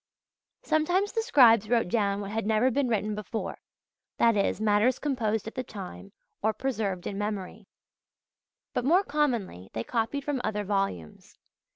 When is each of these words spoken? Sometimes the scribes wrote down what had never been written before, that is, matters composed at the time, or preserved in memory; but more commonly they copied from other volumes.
Sometimes 0.63 1.11
the 1.11 1.21
scribes 1.21 1.69
wrote 1.69 1.87
down 1.87 2.21
what 2.21 2.31
had 2.31 2.47
never 2.47 2.71
been 2.71 2.87
written 2.87 3.13
before, 3.13 3.59
that 4.17 4.35
is, 4.35 4.59
matters 4.59 4.97
composed 4.97 5.45
at 5.47 5.53
the 5.53 5.61
time, 5.63 6.11
or 6.41 6.53
preserved 6.53 7.05
in 7.05 7.19
memory; 7.19 7.67
but 8.73 8.83
more 8.83 9.03
commonly 9.03 9.69
they 9.73 9.83
copied 9.83 10.23
from 10.23 10.41
other 10.43 10.63
volumes. 10.63 11.37